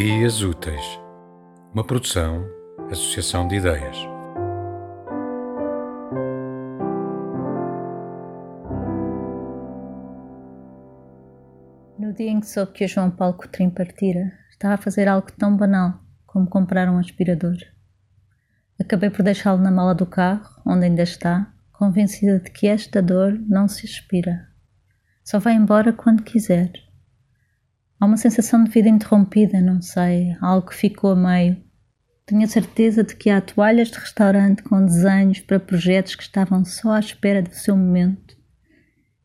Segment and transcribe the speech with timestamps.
[0.00, 0.98] Ideias Úteis,
[1.74, 2.48] uma produção,
[2.90, 3.98] associação de ideias.
[11.98, 15.30] No dia em que soube que o João Paulo Coutrinho partira, estava a fazer algo
[15.32, 17.58] tão banal como comprar um aspirador.
[18.80, 23.38] Acabei por deixá-lo na mala do carro, onde ainda está, convencida de que esta dor
[23.46, 24.48] não se expira.
[25.22, 26.89] Só vai embora quando quiser.
[28.00, 31.62] Há uma sensação de vida interrompida, não sei, algo que ficou a meio.
[32.24, 36.64] Tenho a certeza de que há toalhas de restaurante com desenhos para projetos que estavam
[36.64, 38.34] só à espera do seu momento.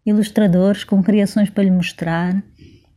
[0.06, 2.44] Ilustradores com criações para lhe mostrar,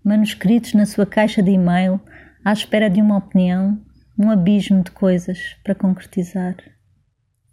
[0.04, 2.00] manuscritos na sua caixa de e-mail
[2.44, 3.80] à espera de uma opinião,
[4.18, 6.56] um abismo de coisas para concretizar.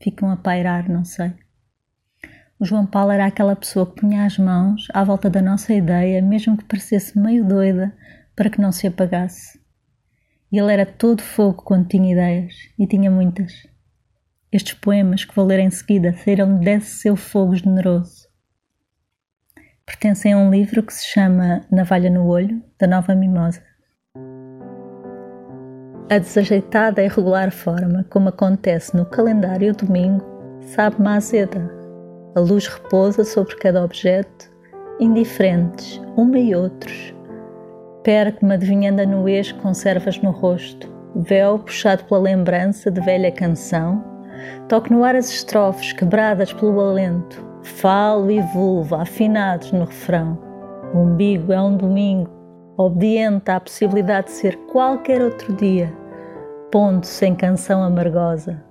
[0.02, 1.32] Ficam a pairar, não sei.
[2.58, 6.22] O João Paulo era aquela pessoa que punha as mãos à volta da nossa ideia,
[6.22, 7.94] mesmo que parecesse meio doida,
[8.34, 9.60] para que não se apagasse.
[10.50, 13.52] Ele era todo fogo quando tinha ideias, e tinha muitas.
[14.54, 18.26] Estes poemas que vou ler em seguida saíram desse seu fogo generoso.
[19.86, 23.62] Pertencem a um livro que se chama Navalha no Olho, da Nova Mimosa.
[26.10, 30.24] A desajeitada e irregular forma como acontece no calendário domingo
[30.62, 31.85] sabe-me azeda
[32.36, 34.52] a luz repousa sobre cada objeto,
[35.00, 37.16] indiferentes, uma e outros.
[38.04, 44.04] Perto-me adivinhando a nuez conservas no rosto, véu puxado pela lembrança de velha canção.
[44.68, 50.38] Toco no ar as estrofes quebradas pelo alento, falo e vulva afinados no refrão.
[50.94, 52.30] O umbigo é um domingo,
[52.76, 55.92] obediente à possibilidade de ser qualquer outro dia,
[56.70, 58.62] ponto sem canção amargosa.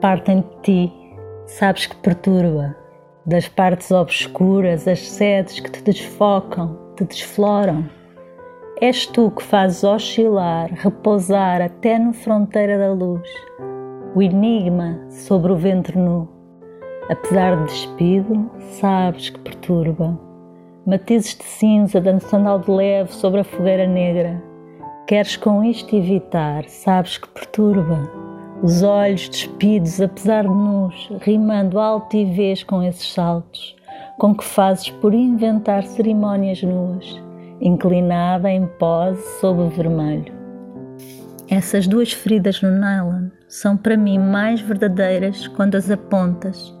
[0.00, 1.05] Partem de ti
[1.46, 2.76] sabes que perturba,
[3.24, 7.88] das partes obscuras, as sedes que te desfocam, te desfloram.
[8.80, 13.28] És tu que fazes oscilar, repousar até no fronteira da luz,
[14.14, 16.28] o enigma sobre o ventre nu.
[17.08, 18.50] Apesar de despido,
[18.80, 20.18] sabes que perturba.
[20.84, 24.42] Matizes de cinza dançando ao de leve sobre a fogueira negra.
[25.06, 28.25] Queres com isto evitar, sabes que perturba
[28.62, 33.76] os olhos despidos, apesar de nus, rimando altivez com esses saltos,
[34.18, 37.22] com que fazes por inventar cerimónias nuas,
[37.60, 40.34] inclinada em pose sob o vermelho.
[41.48, 46.74] Essas duas feridas no nylon são para mim mais verdadeiras quando as apontas,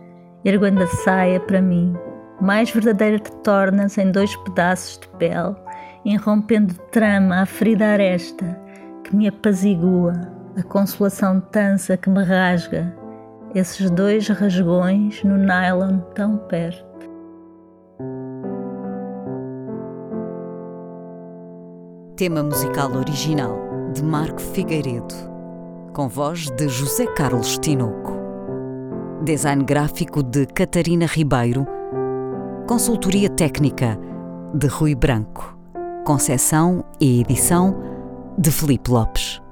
[0.44, 1.94] erguendo a saia para mim.
[2.40, 5.54] Mais verdadeira te tornas em dois pedaços de pele,
[6.04, 8.58] irrompendo trama a ferida aresta
[9.04, 12.96] que me apazigua a consolação tansa que me rasga,
[13.54, 16.86] esses dois rasgões no nylon tão perto.
[22.16, 23.58] Tema musical original
[23.92, 25.14] de Marco Figueiredo,
[25.92, 28.16] com voz de José Carlos Tinoco.
[29.24, 31.66] Design gráfico de Catarina Ribeiro.
[32.66, 33.98] Consultoria técnica
[34.54, 35.58] de Rui Branco.
[36.06, 37.76] Concessão e edição
[38.38, 39.45] de Felipe Lopes.